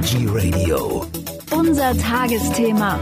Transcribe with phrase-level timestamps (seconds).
[0.00, 1.04] Energy Radio.
[1.50, 2.98] Unser Tagesthema.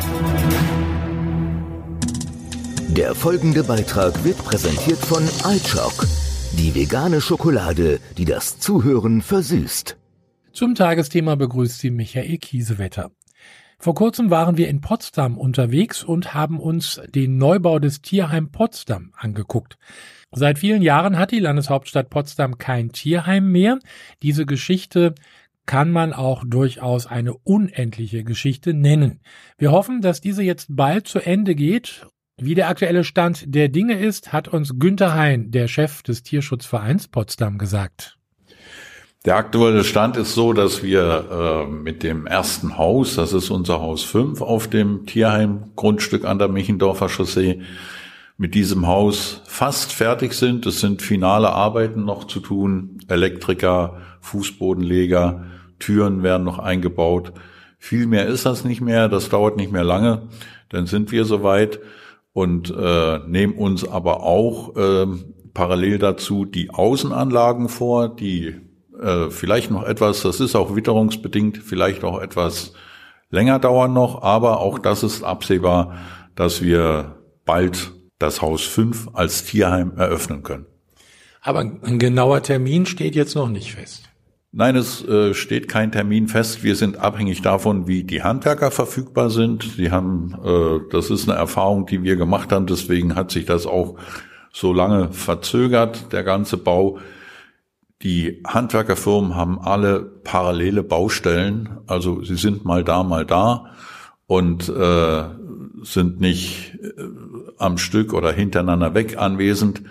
[2.89, 6.09] Der folgende Beitrag wird präsentiert von iChock,
[6.55, 9.97] die vegane Schokolade, die das Zuhören versüßt.
[10.53, 13.13] Zum Tagesthema begrüßt Sie Michael Kiesewetter.
[13.79, 19.13] Vor kurzem waren wir in Potsdam unterwegs und haben uns den Neubau des Tierheim Potsdam
[19.17, 19.79] angeguckt.
[20.33, 23.79] Seit vielen Jahren hat die Landeshauptstadt Potsdam kein Tierheim mehr.
[24.21, 25.15] Diese Geschichte
[25.69, 29.21] kann man auch durchaus eine unendliche Geschichte nennen.
[29.59, 32.07] Wir hoffen, dass diese jetzt bald zu Ende geht.
[32.41, 37.09] Wie der aktuelle Stand der Dinge ist, hat uns Günter Hein, der Chef des Tierschutzvereins
[37.09, 38.17] Potsdam, gesagt.
[39.27, 43.81] Der aktuelle Stand ist so, dass wir äh, mit dem ersten Haus, das ist unser
[43.81, 47.61] Haus 5 auf dem Tierheim-Grundstück an der Michendorfer Chaussee,
[48.39, 50.65] mit diesem Haus fast fertig sind.
[50.65, 52.99] Es sind finale Arbeiten noch zu tun.
[53.09, 55.45] Elektriker, Fußbodenleger,
[55.81, 57.33] Türen werden noch eingebaut.
[57.79, 59.09] Viel mehr ist das nicht mehr.
[59.09, 60.29] Das dauert nicht mehr lange.
[60.69, 61.81] Dann sind wir soweit
[62.33, 65.07] und äh, nehmen uns aber auch äh,
[65.53, 68.55] parallel dazu die Außenanlagen vor, die
[69.01, 72.75] äh, vielleicht noch etwas, das ist auch witterungsbedingt, vielleicht auch etwas
[73.31, 75.97] länger dauern noch, aber auch das ist absehbar,
[76.37, 80.67] dass wir bald das Haus 5 als Tierheim eröffnen können.
[81.41, 84.09] Aber ein genauer Termin steht jetzt noch nicht fest.
[84.51, 86.63] Nein, es äh, steht kein Termin fest.
[86.63, 89.63] Wir sind abhängig davon, wie die Handwerker verfügbar sind.
[89.77, 92.67] Sie haben, äh, das ist eine Erfahrung, die wir gemacht haben.
[92.67, 93.97] Deswegen hat sich das auch
[94.53, 96.99] so lange verzögert, der ganze Bau.
[98.03, 103.75] Die Handwerkerfirmen haben alle parallele Baustellen, also sie sind mal da, mal da
[104.27, 105.25] und äh,
[105.83, 106.79] sind nicht
[107.59, 109.83] am Stück oder hintereinander weg anwesend.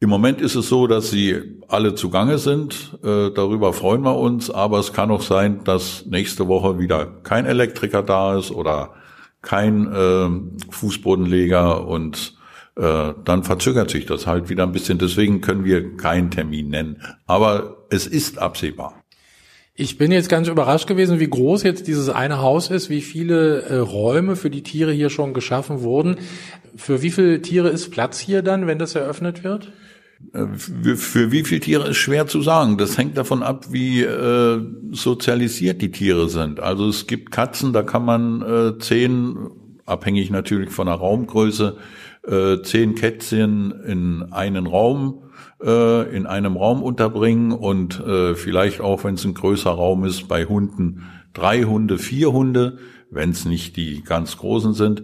[0.00, 2.98] Im Moment ist es so, dass sie alle zugange sind.
[3.04, 4.50] Äh, darüber freuen wir uns.
[4.50, 8.94] Aber es kann auch sein, dass nächste Woche wieder kein Elektriker da ist oder
[9.42, 10.28] kein äh,
[10.70, 12.36] Fußbodenleger und
[12.76, 14.98] äh, dann verzögert sich das halt wieder ein bisschen.
[14.98, 17.02] Deswegen können wir keinen Termin nennen.
[17.26, 19.01] Aber es ist absehbar.
[19.74, 23.62] Ich bin jetzt ganz überrascht gewesen, wie groß jetzt dieses eine Haus ist, wie viele
[23.62, 26.16] äh, Räume für die Tiere hier schon geschaffen wurden.
[26.76, 29.72] Für wie viele Tiere ist Platz hier dann, wenn das eröffnet wird?
[30.34, 32.76] Äh, für, wie viele Tiere ist schwer zu sagen.
[32.76, 34.60] Das hängt davon ab, wie äh,
[34.90, 36.60] sozialisiert die Tiere sind.
[36.60, 39.36] Also es gibt Katzen, da kann man äh, zehn,
[39.86, 41.78] abhängig natürlich von der Raumgröße,
[42.26, 45.22] äh, zehn Kätzchen in einen Raum
[45.62, 50.28] äh, in einem Raum unterbringen und äh, vielleicht auch, wenn es ein größerer Raum ist,
[50.28, 52.78] bei Hunden drei Hunde, vier Hunde,
[53.10, 55.02] wenn es nicht die ganz großen sind.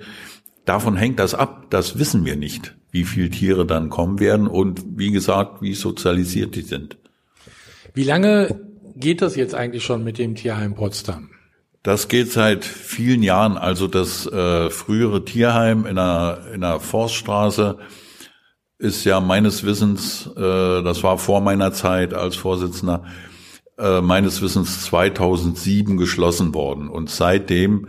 [0.65, 4.85] Davon hängt das ab, das wissen wir nicht, wie viele Tiere dann kommen werden und
[4.97, 6.99] wie gesagt, wie sozialisiert die sind.
[7.95, 8.61] Wie lange
[8.97, 11.31] geht das jetzt eigentlich schon mit dem Tierheim Potsdam?
[11.83, 13.57] Das geht seit vielen Jahren.
[13.57, 17.79] Also das äh, frühere Tierheim in der, in der Forststraße
[18.79, 23.05] ist ja meines Wissens, äh, das war vor meiner Zeit als Vorsitzender,
[23.77, 26.89] äh, meines Wissens 2007 geschlossen worden.
[26.89, 27.89] Und seitdem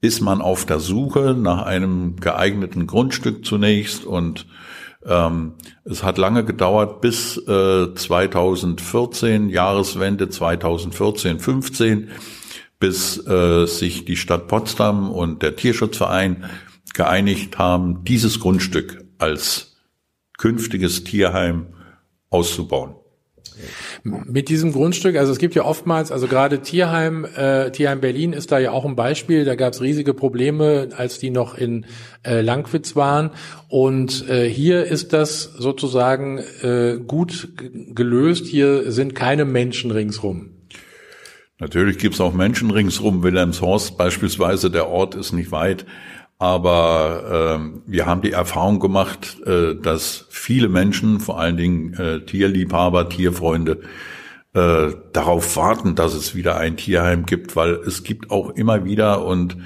[0.00, 4.46] ist man auf der Suche nach einem geeigneten Grundstück zunächst und
[5.06, 12.10] ähm, es hat lange gedauert bis äh, 2014, Jahreswende 2014, 15
[12.84, 16.44] bis äh, sich die Stadt Potsdam und der Tierschutzverein
[16.92, 19.78] geeinigt haben, dieses Grundstück als
[20.36, 21.68] künftiges Tierheim
[22.28, 22.96] auszubauen.
[24.02, 28.52] Mit diesem Grundstück, also es gibt ja oftmals, also gerade Tierheim, äh, Tierheim Berlin ist
[28.52, 29.46] da ja auch ein Beispiel.
[29.46, 31.86] Da gab es riesige Probleme, als die noch in
[32.22, 33.30] äh, Langwitz waren.
[33.68, 37.48] Und äh, hier ist das sozusagen äh, gut
[37.94, 38.44] gelöst.
[38.46, 40.53] Hier sind keine Menschen ringsrum.
[41.64, 43.22] Natürlich gibt es auch Menschen ringsrum.
[43.22, 45.86] Wilhelmshorst beispielsweise, der Ort ist nicht weit.
[46.36, 52.20] Aber äh, wir haben die Erfahrung gemacht, äh, dass viele Menschen, vor allen Dingen äh,
[52.20, 53.80] Tierliebhaber, Tierfreunde,
[54.52, 59.24] äh, darauf warten, dass es wieder ein Tierheim gibt, weil es gibt auch immer wieder
[59.24, 59.56] und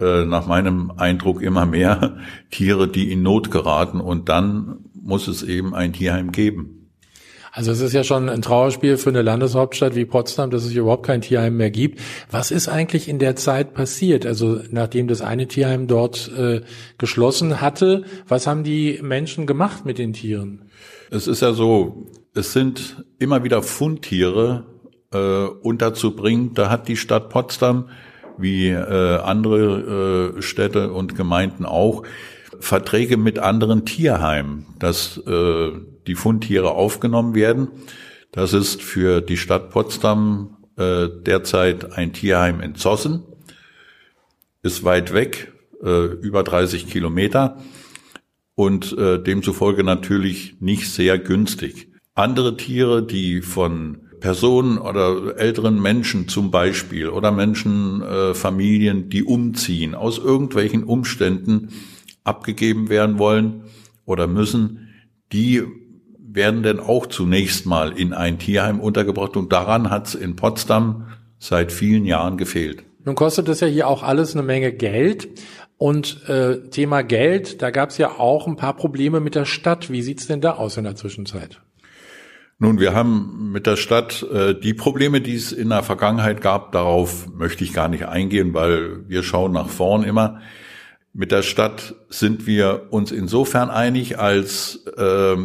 [0.00, 2.18] äh, nach meinem Eindruck immer mehr
[2.50, 6.77] Tiere, die in Not geraten und dann muss es eben ein Tierheim geben.
[7.58, 11.04] Also es ist ja schon ein Trauerspiel für eine Landeshauptstadt wie Potsdam, dass es überhaupt
[11.04, 11.98] kein Tierheim mehr gibt.
[12.30, 14.26] Was ist eigentlich in der Zeit passiert?
[14.26, 16.60] Also nachdem das eine Tierheim dort äh,
[16.98, 20.70] geschlossen hatte, was haben die Menschen gemacht mit den Tieren?
[21.10, 24.64] Es ist ja so, es sind immer wieder Fundtiere
[25.12, 26.54] äh, unterzubringen.
[26.54, 27.88] Da hat die Stadt Potsdam
[28.36, 32.04] wie äh, andere äh, Städte und Gemeinden auch
[32.60, 35.72] Verträge mit anderen Tierheimen, dass äh,
[36.08, 37.68] die Fundtiere aufgenommen werden.
[38.32, 43.22] Das ist für die Stadt Potsdam äh, derzeit ein Tierheim in Zossen,
[44.62, 45.52] ist weit weg,
[45.82, 47.58] äh, über 30 Kilometer
[48.54, 51.92] und äh, demzufolge natürlich nicht sehr günstig.
[52.14, 59.22] Andere Tiere, die von Personen oder älteren Menschen zum Beispiel oder Menschen, äh, Familien, die
[59.22, 61.68] umziehen, aus irgendwelchen Umständen
[62.24, 63.62] abgegeben werden wollen
[64.04, 64.88] oder müssen,
[65.32, 65.62] die
[66.30, 71.08] werden denn auch zunächst mal in ein Tierheim untergebracht und daran hat es in Potsdam
[71.38, 72.84] seit vielen Jahren gefehlt.
[73.04, 75.28] Nun kostet das ja hier auch alles eine Menge Geld.
[75.78, 79.90] Und äh, Thema Geld, da gab es ja auch ein paar Probleme mit der Stadt.
[79.90, 81.60] Wie sieht's denn da aus in der Zwischenzeit?
[82.58, 86.72] Nun, wir haben mit der Stadt äh, die Probleme, die es in der Vergangenheit gab,
[86.72, 90.40] darauf möchte ich gar nicht eingehen, weil wir schauen nach vorn immer.
[91.14, 95.36] Mit der Stadt sind wir uns insofern einig, als äh,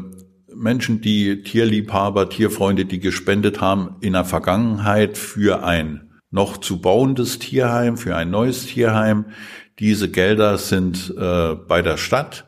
[0.55, 7.39] Menschen, die Tierliebhaber, Tierfreunde, die gespendet haben in der Vergangenheit für ein noch zu bauendes
[7.39, 9.25] Tierheim, für ein neues Tierheim.
[9.79, 12.45] Diese Gelder sind äh, bei der Stadt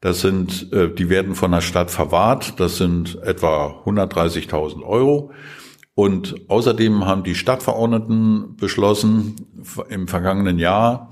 [0.00, 2.60] das sind, äh, die werden von der Stadt verwahrt.
[2.60, 5.32] Das sind etwa 130.000 Euro.
[5.94, 9.34] Und außerdem haben die Stadtverordneten beschlossen
[9.88, 11.10] im vergangenen Jahr,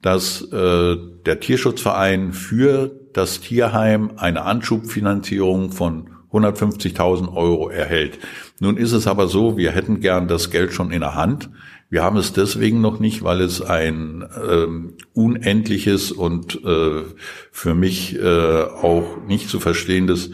[0.00, 0.96] dass äh,
[1.26, 8.18] der Tierschutzverein für das Tierheim eine Anschubfinanzierung von 150.000 Euro erhält.
[8.60, 11.50] Nun ist es aber so, wir hätten gern das Geld schon in der Hand.
[11.88, 17.02] Wir haben es deswegen noch nicht, weil es ein ähm, unendliches und äh,
[17.50, 20.30] für mich äh, auch nicht zu verstehendes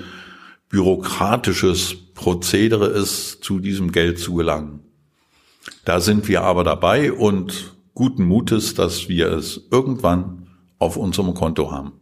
[0.68, 4.80] bürokratisches Prozedere ist, zu diesem Geld zu gelangen.
[5.86, 11.70] Da sind wir aber dabei und guten Mutes, dass wir es irgendwann auf unserem Konto
[11.70, 11.92] haben.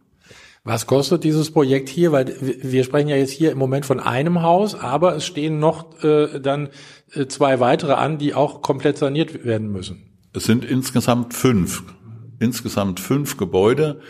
[0.65, 2.11] Was kostet dieses Projekt hier?
[2.11, 6.03] Weil wir sprechen ja jetzt hier im Moment von einem Haus, aber es stehen noch
[6.03, 6.69] äh, dann
[7.13, 10.01] äh, zwei weitere an, die auch komplett saniert werden müssen.
[10.33, 11.83] Es sind insgesamt fünf.
[12.39, 14.01] Insgesamt fünf Gebäude,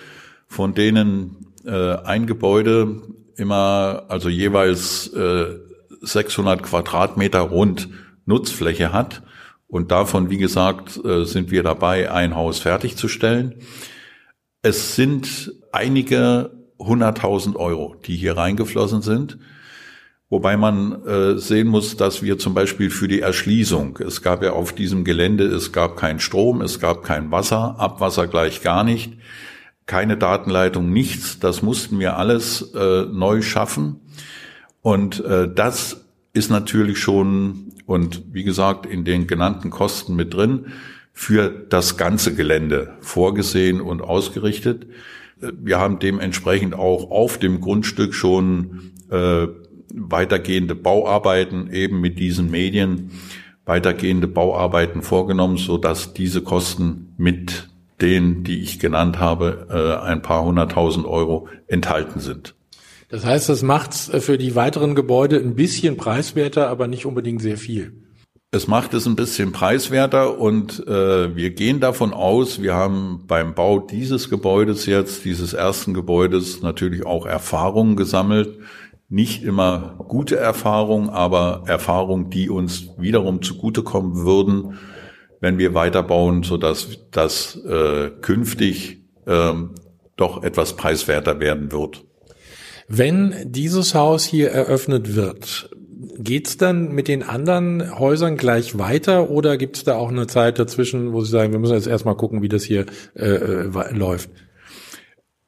[0.48, 3.02] von denen äh, ein Gebäude
[3.36, 5.58] immer, also jeweils äh,
[6.02, 7.90] 600 Quadratmeter rund
[8.26, 9.24] Nutzfläche hat.
[9.68, 13.56] Und davon, wie gesagt, äh, sind wir dabei, ein Haus fertigzustellen.
[14.66, 19.38] Es sind einige hunderttausend Euro, die hier reingeflossen sind.
[20.28, 24.54] Wobei man äh, sehen muss, dass wir zum Beispiel für die Erschließung, es gab ja
[24.54, 29.14] auf diesem Gelände, es gab keinen Strom, es gab kein Wasser, Abwasser gleich gar nicht,
[29.86, 31.38] keine Datenleitung, nichts.
[31.38, 34.00] Das mussten wir alles äh, neu schaffen.
[34.82, 40.74] Und äh, das ist natürlich schon, und wie gesagt, in den genannten Kosten mit drin
[41.18, 44.86] für das ganze Gelände vorgesehen und ausgerichtet.
[45.40, 49.48] Wir haben dementsprechend auch auf dem Grundstück schon äh,
[49.94, 53.12] weitergehende Bauarbeiten eben mit diesen Medien
[53.64, 57.70] weitergehende Bauarbeiten vorgenommen, so dass diese Kosten mit
[58.02, 62.56] denen, die ich genannt habe, äh, ein paar hunderttausend Euro enthalten sind.
[63.08, 67.42] Das heißt, das macht es für die weiteren Gebäude ein bisschen preiswerter, aber nicht unbedingt
[67.42, 68.05] sehr viel.
[68.56, 73.54] Es macht es ein bisschen preiswerter und äh, wir gehen davon aus, wir haben beim
[73.54, 78.60] Bau dieses Gebäudes jetzt, dieses ersten Gebäudes, natürlich auch Erfahrungen gesammelt.
[79.10, 84.78] Nicht immer gute Erfahrungen, aber Erfahrungen, die uns wiederum zugutekommen würden,
[85.42, 89.52] wenn wir weiterbauen, sodass das äh, künftig äh,
[90.16, 92.06] doch etwas preiswerter werden wird.
[92.88, 95.72] Wenn dieses Haus hier eröffnet wird,
[96.18, 101.14] Geht's dann mit den anderen Häusern gleich weiter oder gibt's da auch eine Zeit dazwischen,
[101.14, 104.30] wo Sie sagen, wir müssen jetzt erstmal gucken, wie das hier äh, äh, läuft?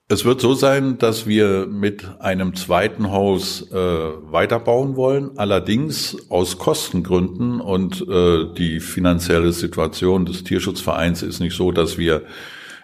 [0.10, 5.32] Es wird so sein, dass wir mit einem zweiten Haus äh, weiterbauen wollen.
[5.38, 12.24] Allerdings aus Kostengründen und äh, die finanzielle Situation des Tierschutzvereins ist nicht so, dass wir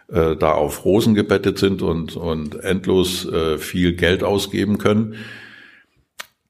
[0.09, 5.15] äh, da auf Rosen gebettet sind und, und endlos äh, viel Geld ausgeben können.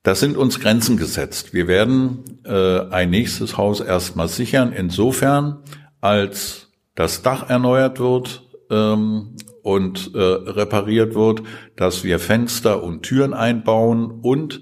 [0.03, 1.53] Das sind uns Grenzen gesetzt.
[1.53, 5.60] Wir werden äh, ein nächstes Haus erstmal sichern, insofern,
[6.01, 11.43] als das Dach erneuert wird ähm, und äh, repariert wird,
[11.77, 14.62] dass wir Fenster und Türen einbauen und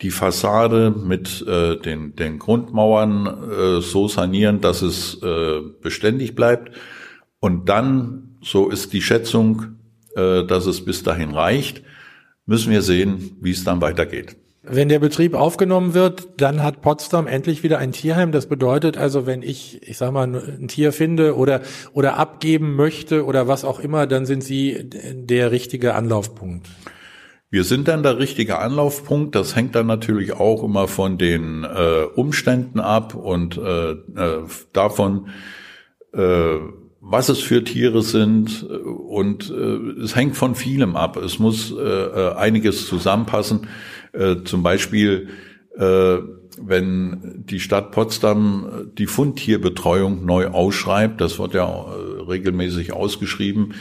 [0.00, 6.74] die Fassade mit äh, den, den Grundmauern äh, so sanieren, dass es äh, beständig bleibt.
[7.38, 9.76] Und dann, so ist die Schätzung,
[10.16, 11.82] äh, dass es bis dahin reicht,
[12.46, 14.36] müssen wir sehen, wie es dann weitergeht.
[14.72, 18.30] Wenn der Betrieb aufgenommen wird, dann hat Potsdam endlich wieder ein Tierheim.
[18.30, 21.60] Das bedeutet also, wenn ich, ich sag mal, ein Tier finde oder,
[21.92, 26.68] oder abgeben möchte oder was auch immer, dann sind Sie der richtige Anlaufpunkt.
[27.50, 29.34] Wir sind dann der richtige Anlaufpunkt.
[29.34, 33.96] Das hängt dann natürlich auch immer von den äh, Umständen ab und äh, äh,
[34.72, 35.30] davon,
[36.12, 36.58] äh,
[37.00, 38.62] was es für Tiere sind.
[38.62, 41.16] Und äh, es hängt von vielem ab.
[41.16, 43.66] Es muss äh, äh einiges zusammenpassen.
[44.12, 45.28] Äh, zum Beispiel,
[45.76, 46.18] äh,
[46.60, 53.74] wenn die Stadt Potsdam die Fundtierbetreuung neu ausschreibt, das wird ja äh, regelmäßig ausgeschrieben,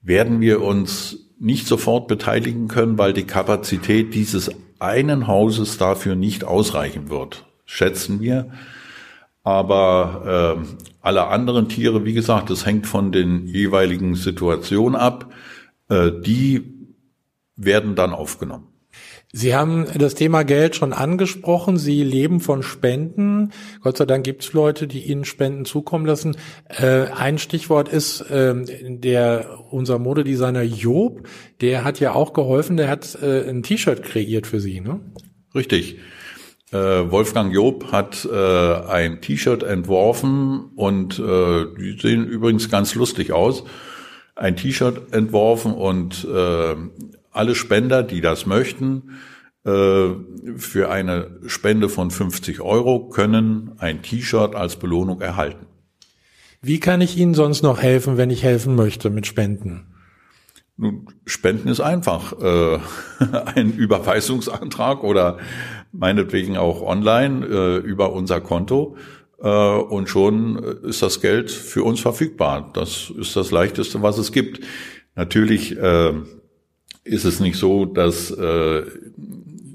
[0.00, 6.44] werden wir uns nicht sofort beteiligen können, weil die Kapazität dieses einen Hauses dafür nicht
[6.44, 8.50] ausreichen wird, schätzen wir.
[9.42, 15.32] Aber äh, alle anderen Tiere, wie gesagt, das hängt von den jeweiligen Situationen ab,
[15.88, 16.74] äh, die
[17.56, 18.66] werden dann aufgenommen.
[19.30, 21.76] Sie haben das Thema Geld schon angesprochen.
[21.76, 23.52] Sie leben von Spenden.
[23.82, 26.36] Gott sei Dank gibt es Leute, die Ihnen Spenden zukommen lassen.
[26.68, 28.54] Äh, ein Stichwort ist äh,
[28.88, 31.28] der unser Modedesigner Job.
[31.60, 32.78] Der hat ja auch geholfen.
[32.78, 35.00] Der hat äh, ein T-Shirt kreiert für Sie, ne?
[35.54, 35.98] Richtig.
[36.70, 43.32] Äh, Wolfgang Job hat äh, ein T-Shirt entworfen und äh, die sehen übrigens ganz lustig
[43.32, 43.64] aus.
[44.36, 46.76] Ein T-Shirt entworfen und äh,
[47.32, 49.18] alle Spender, die das möchten,
[49.64, 50.14] äh,
[50.56, 55.66] für eine Spende von 50 Euro können ein T-Shirt als Belohnung erhalten.
[56.62, 59.86] Wie kann ich Ihnen sonst noch helfen, wenn ich helfen möchte mit Spenden?
[60.76, 62.32] Nun, Spenden ist einfach.
[62.40, 62.78] Äh,
[63.54, 65.38] ein Überweisungsantrag oder
[65.92, 68.96] meinetwegen auch online äh, über unser Konto.
[69.40, 72.72] Und schon ist das Geld für uns verfügbar.
[72.74, 74.64] Das ist das Leichteste, was es gibt.
[75.14, 75.76] Natürlich
[77.04, 78.82] ist es nicht so, dass äh,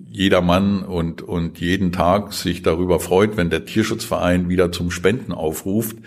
[0.09, 5.31] jeder Mann und, und jeden Tag sich darüber freut, wenn der Tierschutzverein wieder zum Spenden
[5.31, 5.97] aufruft.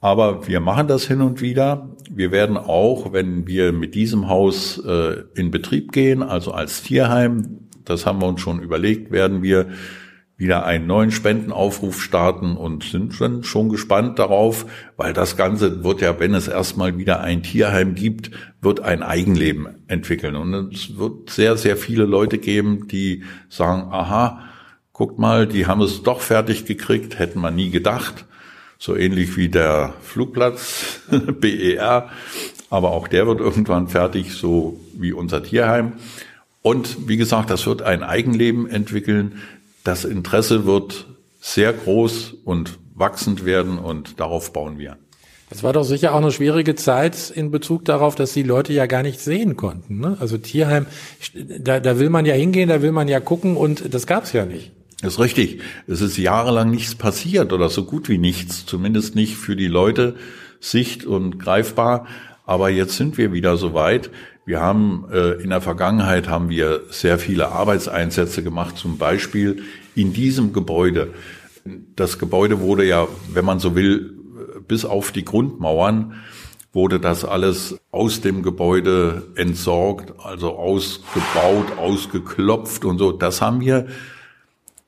[0.00, 1.90] Aber wir machen das hin und wieder.
[2.10, 7.68] Wir werden auch, wenn wir mit diesem Haus äh, in Betrieb gehen, also als Tierheim,
[7.84, 9.68] das haben wir uns schon überlegt, werden wir
[10.40, 14.64] wieder einen neuen Spendenaufruf starten und sind dann schon gespannt darauf,
[14.96, 18.30] weil das Ganze wird ja, wenn es erstmal wieder ein Tierheim gibt,
[18.62, 20.36] wird ein Eigenleben entwickeln.
[20.36, 24.40] Und es wird sehr, sehr viele Leute geben, die sagen, aha,
[24.94, 28.24] guckt mal, die haben es doch fertig gekriegt, hätten wir nie gedacht.
[28.78, 31.00] So ähnlich wie der Flugplatz
[31.40, 32.08] BER.
[32.70, 35.92] Aber auch der wird irgendwann fertig, so wie unser Tierheim.
[36.62, 39.40] Und wie gesagt, das wird ein Eigenleben entwickeln
[39.84, 41.06] das Interesse wird
[41.40, 44.98] sehr groß und wachsend werden und darauf bauen wir.
[45.52, 48.86] Es war doch sicher auch eine schwierige Zeit in Bezug darauf, dass die Leute ja
[48.86, 49.98] gar nicht sehen konnten.
[49.98, 50.16] Ne?
[50.20, 50.86] Also Tierheim,
[51.34, 54.46] da, da will man ja hingehen, da will man ja gucken und das gab's ja
[54.46, 54.70] nicht.
[55.02, 55.60] Das ist richtig.
[55.88, 60.14] Es ist jahrelang nichts passiert oder so gut wie nichts, zumindest nicht für die Leute
[60.60, 62.06] sicht- und greifbar.
[62.46, 64.10] Aber jetzt sind wir wieder so weit.
[64.50, 69.62] Wir haben äh, in der Vergangenheit haben wir sehr viele Arbeitseinsätze gemacht, zum Beispiel
[69.94, 71.14] in diesem Gebäude.
[71.94, 74.12] Das Gebäude wurde ja, wenn man so will,
[74.66, 76.14] bis auf die Grundmauern
[76.72, 83.12] wurde das alles aus dem Gebäude entsorgt, also ausgebaut, ausgeklopft und so.
[83.12, 83.86] Das haben wir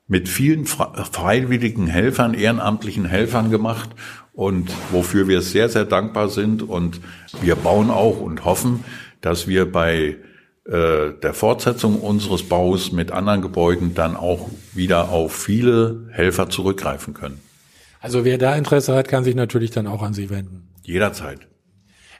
[0.09, 3.91] mit vielen freiwilligen Helfern, ehrenamtlichen Helfern gemacht
[4.33, 6.63] und wofür wir sehr, sehr dankbar sind.
[6.63, 6.99] Und
[7.41, 8.83] wir bauen auch und hoffen,
[9.23, 10.17] dass wir bei
[10.65, 17.13] äh, der Fortsetzung unseres Baus mit anderen Gebäuden dann auch wieder auf viele Helfer zurückgreifen
[17.13, 17.39] können.
[17.99, 20.67] Also wer da Interesse hat, kann sich natürlich dann auch an Sie wenden.
[20.83, 21.39] Jederzeit.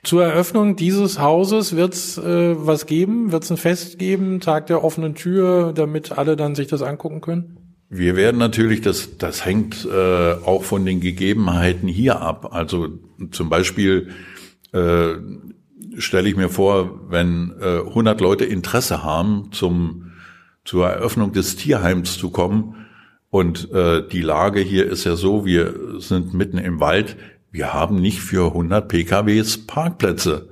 [0.01, 3.31] Zur Eröffnung dieses Hauses wird es äh, was geben?
[3.31, 7.21] Wird es ein Fest geben, Tag der offenen Tür, damit alle dann sich das angucken
[7.21, 7.57] können?
[7.89, 12.53] Wir werden natürlich, das, das hängt äh, auch von den Gegebenheiten hier ab.
[12.53, 12.87] Also
[13.31, 14.09] zum Beispiel
[14.73, 15.13] äh,
[15.97, 20.13] stelle ich mir vor, wenn äh, 100 Leute Interesse haben, zum,
[20.65, 22.75] zur Eröffnung des Tierheims zu kommen,
[23.33, 27.17] und äh, die Lage hier ist ja so, wir sind mitten im Wald,
[27.49, 30.49] wir haben nicht für 100 PKWs Parkplätze.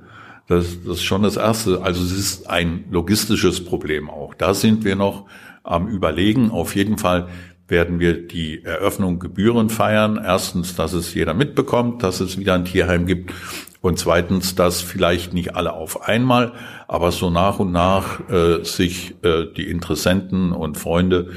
[0.48, 1.82] Das, das ist schon das Erste.
[1.82, 4.34] Also es ist ein logistisches Problem auch.
[4.34, 5.26] Da sind wir noch
[5.62, 6.50] am Überlegen.
[6.50, 7.28] Auf jeden Fall
[7.68, 10.20] werden wir die Eröffnung gebührend feiern.
[10.20, 13.32] Erstens, dass es jeder mitbekommt, dass es wieder ein Tierheim gibt.
[13.82, 16.52] Und zweitens, dass vielleicht nicht alle auf einmal,
[16.86, 21.32] aber so nach und nach äh, sich äh, die Interessenten und Freunde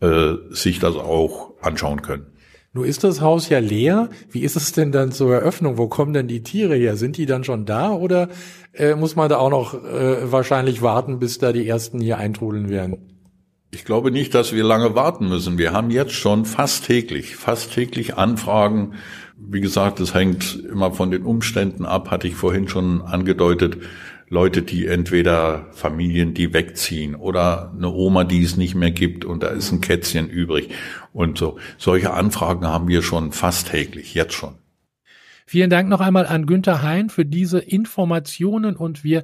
[0.00, 2.26] äh, sich das auch anschauen können.
[2.74, 4.10] Nur ist das Haus ja leer.
[4.30, 5.78] Wie ist es denn dann zur Eröffnung?
[5.78, 6.96] Wo kommen denn die Tiere her?
[6.96, 8.28] Sind die dann schon da oder
[8.74, 12.68] äh, muss man da auch noch äh, wahrscheinlich warten, bis da die ersten hier eintrudeln
[12.68, 13.16] werden?
[13.70, 15.56] Ich glaube nicht, dass wir lange warten müssen.
[15.56, 18.92] Wir haben jetzt schon fast täglich, fast täglich Anfragen
[19.38, 23.78] wie gesagt, es hängt immer von den Umständen ab, hatte ich vorhin schon angedeutet.
[24.28, 29.44] Leute, die entweder Familien, die wegziehen oder eine Oma, die es nicht mehr gibt und
[29.44, 30.70] da ist ein Kätzchen übrig
[31.12, 31.58] und so.
[31.78, 34.56] Solche Anfragen haben wir schon fast täglich, jetzt schon.
[35.46, 39.22] Vielen Dank noch einmal an Günther Hein für diese Informationen und wir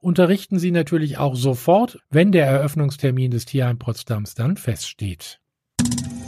[0.00, 5.39] unterrichten Sie natürlich auch sofort, wenn der Eröffnungstermin des Tierheim Potsdams dann feststeht.